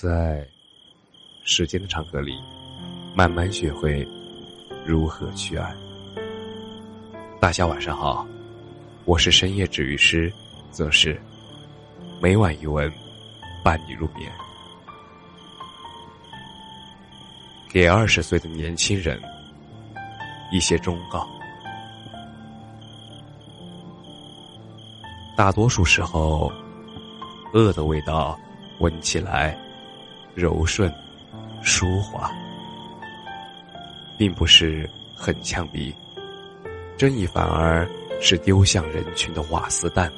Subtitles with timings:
[0.00, 0.46] 在
[1.42, 2.38] 时间的长河里，
[3.16, 4.06] 慢慢学会
[4.86, 5.74] 如何去爱。
[7.40, 8.24] 大家晚上好，
[9.06, 10.32] 我是深夜治愈师，
[10.70, 11.20] 则是
[12.22, 12.88] 每晚一文
[13.64, 14.30] 伴你入眠。
[17.68, 19.20] 给二十岁的年轻人
[20.52, 21.26] 一些忠告：
[25.36, 26.52] 大多数时候，
[27.52, 28.38] 恶的味道
[28.78, 29.58] 闻起来
[30.38, 30.88] 柔顺、
[31.64, 32.30] 舒滑，
[34.16, 35.92] 并不是很呛鼻。
[36.96, 37.84] 正义反而
[38.20, 40.08] 是丢向人群的瓦斯弹。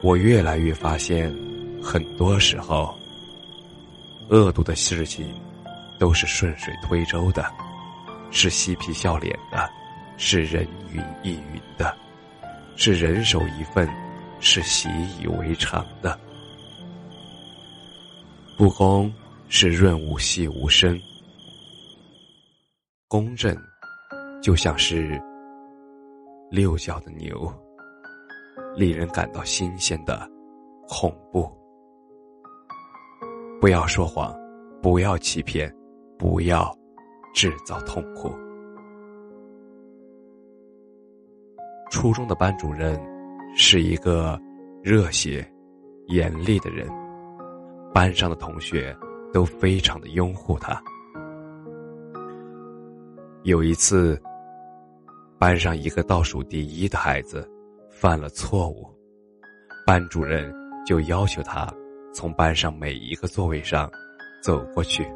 [0.00, 1.32] 我越来越发现，
[1.80, 2.92] 很多时候，
[4.28, 5.40] 恶毒的事情
[5.96, 7.48] 都是顺水推舟的，
[8.32, 9.70] 是嬉皮笑脸的，
[10.16, 11.96] 是人云亦云的，
[12.74, 13.88] 是人手一份，
[14.40, 14.88] 是习
[15.20, 16.18] 以为常的。
[18.56, 19.12] 不公
[19.48, 21.00] 是润物细无声，
[23.08, 23.56] 公正。
[24.40, 25.18] 就像是
[26.50, 27.50] 六角的牛，
[28.76, 30.30] 令人感到新鲜的
[30.86, 31.50] 恐怖。
[33.58, 34.36] 不要说谎，
[34.82, 35.74] 不要欺骗，
[36.18, 36.70] 不要
[37.32, 38.30] 制造痛苦。
[41.90, 43.00] 初中的班主任
[43.56, 44.38] 是一个
[44.82, 45.42] 热血、
[46.08, 46.86] 严厉的人，
[47.94, 48.94] 班上的同学
[49.32, 50.78] 都非常的拥护他。
[53.44, 54.20] 有一次。
[55.36, 57.46] 班上一个倒数第一的孩子
[57.90, 58.88] 犯了错误，
[59.84, 60.50] 班主任
[60.86, 61.70] 就要求他
[62.14, 63.90] 从班上每一个座位上
[64.42, 65.06] 走过去，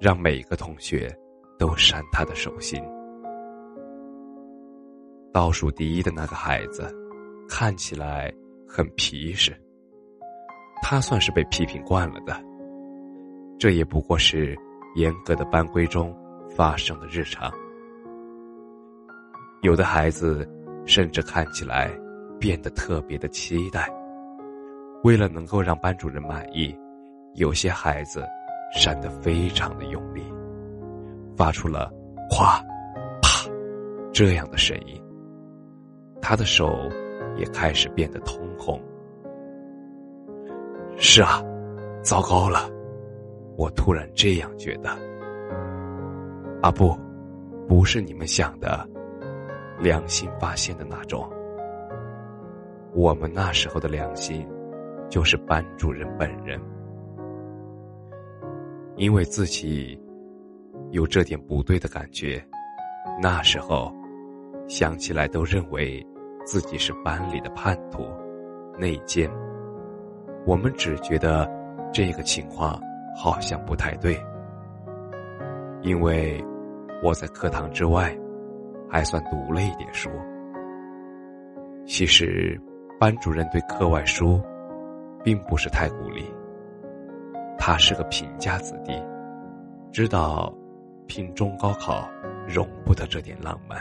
[0.00, 1.14] 让每个同学
[1.56, 2.82] 都扇他的手心。
[5.32, 6.92] 倒数第一的那个孩子
[7.48, 8.32] 看起来
[8.66, 9.54] 很皮实，
[10.86, 12.38] 他算是被批评惯了的，
[13.58, 14.54] 这也不过是
[14.96, 16.14] 严格的班规中
[16.54, 17.50] 发生的日常。
[19.62, 20.46] 有的孩子
[20.84, 21.90] 甚至看起来
[22.38, 23.88] 变得特别的期待。
[25.04, 26.76] 为了能够让班主任满意，
[27.32, 28.22] 有些孩子
[28.74, 30.22] 扇得非常的用力，
[31.34, 31.90] 发出了
[32.30, 32.62] “哗、
[33.22, 33.50] 啪”
[34.12, 35.02] 这样的声音。
[36.20, 36.90] 他的手
[37.38, 38.78] 也开始变得通红。
[40.96, 41.42] 是啊，
[42.02, 42.70] 糟糕了！
[43.56, 44.90] 我突然这样觉得。
[46.62, 46.96] 啊不，
[47.68, 48.88] 不是你们想的。
[49.80, 51.28] 良心发现的那种，
[52.94, 54.48] 我们那时候的良心，
[55.10, 56.60] 就是班主任本人，
[58.96, 60.00] 因为自己
[60.92, 62.40] 有这点不对的感觉，
[63.20, 63.92] 那时候
[64.68, 66.00] 想起来都认为
[66.44, 68.06] 自己是班里的叛徒、
[68.78, 69.28] 内奸。
[70.46, 71.50] 我们只觉得
[71.92, 72.80] 这个情况
[73.16, 74.20] 好像不太对，
[75.82, 76.44] 因为
[77.02, 78.14] 我在课堂之外。
[78.86, 80.08] 还算读了一点书。
[81.84, 82.56] 其实，
[83.00, 84.40] 班主任对课外书，
[85.24, 86.24] 并不是太鼓励。
[87.58, 88.92] 他是个贫家子弟，
[89.90, 90.54] 知道
[91.08, 92.08] 拼中高考
[92.46, 93.78] 容不得这点浪漫。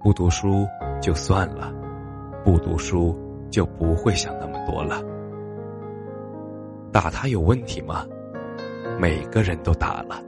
[0.00, 0.66] 不读书
[1.00, 1.72] 就算了，
[2.42, 3.16] 不读书
[3.50, 5.02] 就不会想那么多了。
[6.92, 8.06] 打他有问题吗？
[8.98, 10.22] 每个人都打了。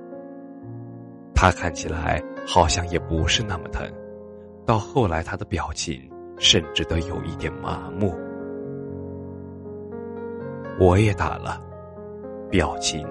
[1.35, 3.87] 他看起来好像也不是那么疼，
[4.67, 5.99] 到后来他的表情
[6.39, 8.13] 甚至都有一点麻木。
[10.81, 11.63] 我也打了，
[12.51, 13.07] 表情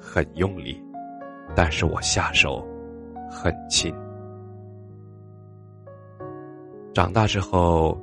[0.00, 0.82] 很用力，
[1.54, 2.66] 但是我下手
[3.30, 3.94] 很轻。
[6.92, 7.96] 长大之后，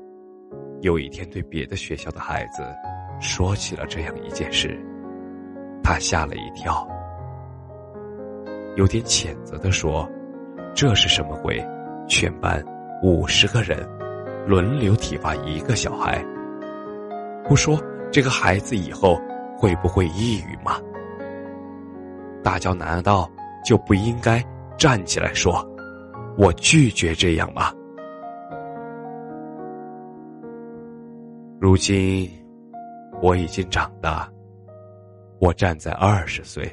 [0.81, 2.63] 有一天对别的学校的孩子
[3.19, 4.79] 说起了这样一件事，
[5.83, 6.87] 他吓了一跳。
[8.75, 10.07] 有点谴责的说
[10.75, 11.59] ：“这是什么鬼？
[12.07, 12.63] 全班
[13.01, 13.87] 五十个人，
[14.45, 16.23] 轮流体罚一个小孩。
[17.43, 19.19] 不说这个孩子以后
[19.57, 20.79] 会不会抑郁吗？
[22.43, 23.27] 大家难道
[23.65, 24.45] 就不应该
[24.77, 25.67] 站起来说，
[26.37, 27.73] 我拒绝这样吗？
[31.59, 32.29] 如今
[33.21, 34.31] 我已经长大，
[35.39, 36.71] 我站在二十岁。”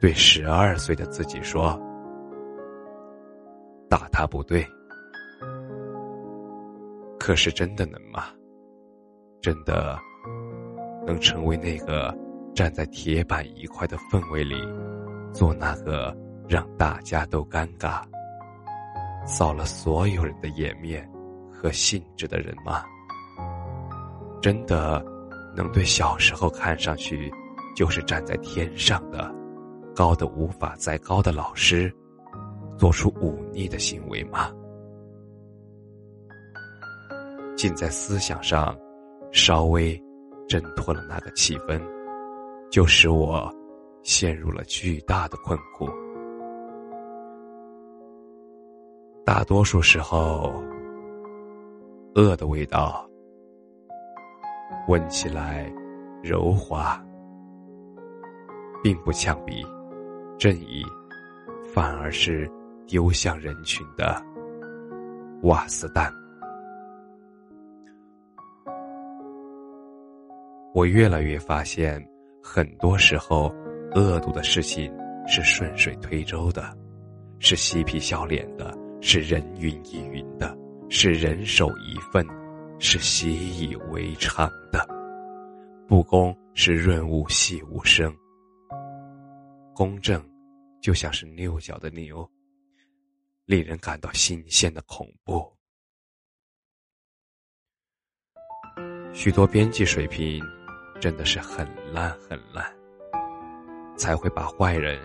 [0.00, 1.78] 对十二岁的自己说
[3.86, 4.66] ：“打他不对，
[7.18, 8.24] 可是真的能吗？
[9.42, 9.98] 真的
[11.06, 12.16] 能成为那个
[12.54, 14.54] 站在铁板一块的氛围里，
[15.34, 16.16] 做那个
[16.48, 18.00] 让大家都尴尬、
[19.26, 21.06] 扫了所有人的颜面
[21.52, 22.82] 和兴致的人吗？
[24.40, 25.04] 真的
[25.54, 27.30] 能对小时候看上去
[27.76, 29.32] 就是站在天上的、
[29.94, 31.92] 高的无法再高的老师，
[32.78, 34.50] 做出忤逆的行为吗？
[37.56, 38.74] 仅在思想上
[39.32, 40.00] 稍微
[40.48, 41.78] 挣脱了那个气氛，
[42.70, 43.52] 就使我
[44.02, 45.86] 陷入了巨大的困苦。
[49.26, 50.50] 大多数时候，
[52.14, 53.06] 恶的味道
[54.90, 55.72] 闻起来
[56.20, 57.00] 柔滑，
[58.82, 59.64] 并不呛鼻；
[60.36, 60.84] 正义
[61.72, 62.50] 反而是
[62.88, 64.20] 丢向人群的
[65.44, 66.12] 瓦斯弹。
[70.74, 72.04] 我越来越发现，
[72.42, 73.54] 很多时候，
[73.94, 74.92] 恶毒的事情
[75.24, 76.76] 是顺水推舟的，
[77.38, 78.76] 是嬉皮笑脸的。
[79.00, 80.58] 是人云亦云的，
[80.88, 82.26] 是人手一份，
[82.80, 84.84] 是习以为常的。
[85.86, 88.12] 不公是润物细无声，
[89.74, 90.20] 公正
[90.80, 92.28] 就像是六角的牛，
[93.44, 95.48] 令人感到新鲜的恐怖。
[99.12, 100.42] 许多编辑水平
[101.00, 102.64] 真的是很烂很烂，
[103.96, 105.00] 才会把坏人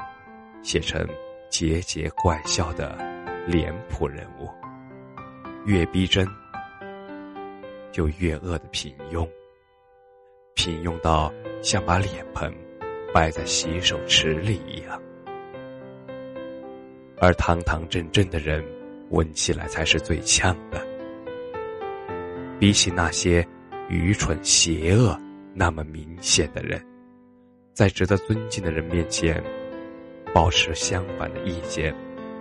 [0.63, 1.06] 写成
[1.51, 3.13] 桀桀怪笑的。
[3.48, 4.50] 脸谱人物
[5.68, 6.27] 越逼真，
[7.96, 9.26] 就越饿的平庸，
[10.54, 11.32] 平庸到
[11.62, 12.54] 像把脸盆
[13.14, 15.02] 摆在洗手池里一样。
[17.22, 18.62] 而堂堂正正的人，
[19.12, 20.86] 闻起来才是最呛的。
[22.60, 23.48] 比起那些
[23.88, 25.18] 愚蠢、邪恶
[25.54, 26.86] 那么明显的人，
[27.72, 29.42] 在值得尊敬的人面前，
[30.34, 31.96] 保持相反的意见。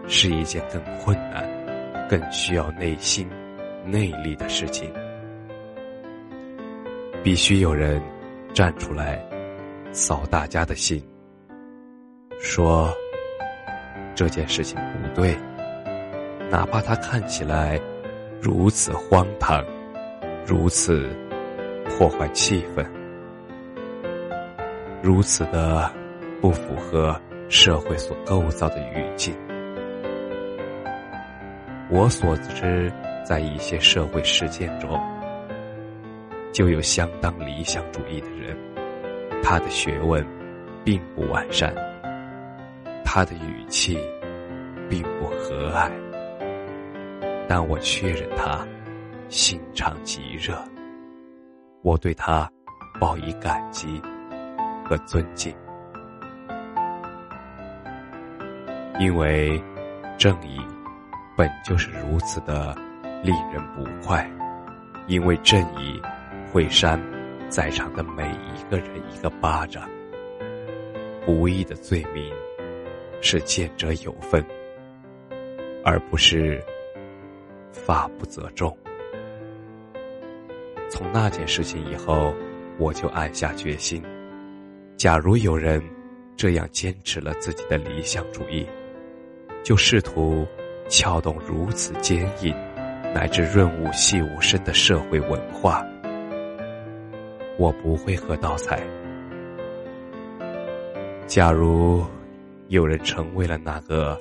[0.08, 1.48] 是一件更困难、
[2.10, 3.26] 更需要内心、
[3.86, 4.92] 内力的事情。
[7.24, 8.02] 必须有人
[8.52, 9.18] 站出来，
[9.92, 11.02] 扫大家的兴，
[12.38, 12.92] 说
[14.14, 15.34] 这件事情不对，
[16.50, 17.80] 哪怕它看起来
[18.42, 19.64] 如此荒唐，
[20.46, 21.08] 如此
[21.88, 22.86] 破坏气氛，
[25.02, 25.90] 如此的
[26.42, 27.18] 不符合
[27.48, 29.34] 社会所构造的语境。
[31.88, 32.92] 我所知，
[33.24, 35.00] 在一些社会事件中，
[36.54, 38.56] 就有相当理想主义的人，
[39.42, 40.24] 他的学问
[40.84, 41.74] 并不完善，
[43.04, 43.98] 他的语气
[44.88, 45.90] 并不和蔼，
[47.48, 48.64] 但我确认他
[49.28, 50.56] 心肠极热，
[51.82, 52.48] 我对他
[53.00, 54.00] 报以感激
[54.84, 55.52] 和尊敬，
[59.00, 59.60] 因为
[60.16, 60.60] 正义。
[61.36, 62.72] 本就是如此的
[63.24, 64.24] 令人不快，
[65.08, 66.00] 因为正义
[66.54, 67.02] 会扇
[67.48, 69.90] 在场的每一个人一个巴掌。
[71.26, 72.32] 不义的罪名
[73.20, 74.44] 是见者有份，
[75.84, 76.62] 而不是
[77.72, 78.72] 法不责众。
[80.88, 82.32] 从那件事情以后，
[82.78, 84.00] 我就暗下决心：
[84.96, 85.82] 假如有人
[86.36, 88.64] 这样坚持了自己的理想主义，
[89.64, 90.46] 就试图。
[90.86, 92.54] 撬动如此坚硬，
[93.14, 95.82] 乃至润物细无声的社会文化，
[97.58, 98.82] 我不会喝倒彩。
[101.26, 102.04] 假如
[102.68, 104.18] 有人成为了那个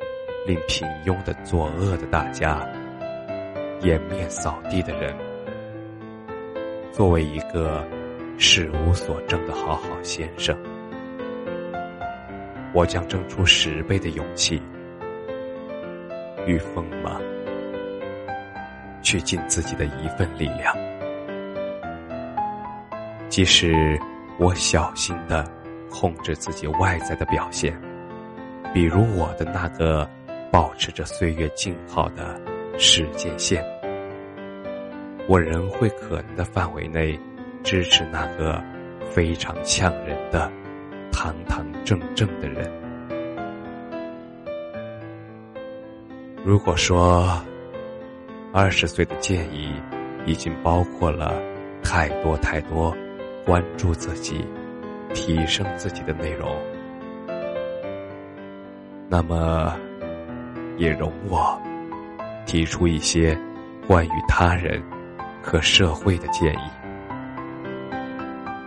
[0.48, 2.68] 令平庸的作恶的大家，
[3.82, 5.14] 颜面扫地的人，
[6.92, 7.86] 作为一个
[8.38, 10.58] 事无所争的好好先生，
[12.74, 14.62] 我将争出十倍的勇气。
[16.46, 17.22] 与锋芒，
[19.02, 20.93] 去尽自己的一份力量。
[23.34, 24.00] 即使
[24.38, 25.44] 我小心的
[25.90, 27.76] 控制自己外在的表现，
[28.72, 30.08] 比如我的那个
[30.52, 32.40] 保持着岁月静好的
[32.78, 33.66] 时间线，
[35.28, 37.20] 我仍会可能的范围内
[37.64, 38.64] 支持那个
[39.10, 40.48] 非常呛人的
[41.12, 42.72] 堂堂正正的人。
[46.46, 47.44] 如果说
[48.54, 49.74] 二十岁的建议
[50.24, 51.34] 已经包括了
[51.84, 52.96] 太多太多
[53.46, 54.46] 关注自己、
[55.14, 56.58] 提升自己的内容，
[59.10, 59.76] 那么
[60.78, 61.62] 也容我
[62.46, 63.38] 提出一些
[63.88, 64.82] 关于他人
[65.42, 66.72] 和社会的建议，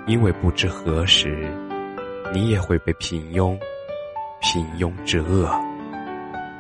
[0.06, 1.49] 因为不知何时
[2.33, 3.59] 你也会被平庸、
[4.40, 5.49] 平庸之恶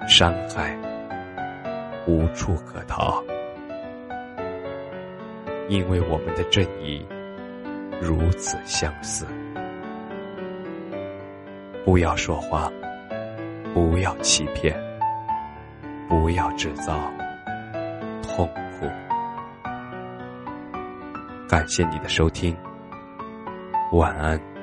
[0.08, 0.76] 伤害。
[2.08, 3.20] 无处可逃，
[5.68, 7.04] 因为我们的正义
[8.00, 9.26] 如此相似。
[11.84, 12.70] 不要说话，
[13.72, 14.76] 不要欺骗，
[16.08, 16.98] 不要制造
[18.22, 18.48] 痛
[18.78, 18.86] 苦。
[21.48, 22.56] 感谢你的收听，
[23.92, 24.55] 晚安。